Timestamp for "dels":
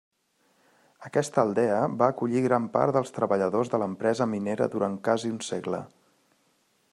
2.97-3.13